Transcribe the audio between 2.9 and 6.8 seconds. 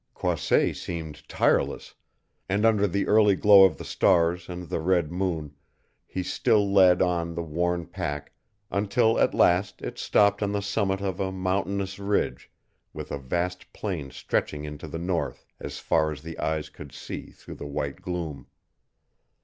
early glow of the stars and the red moon he still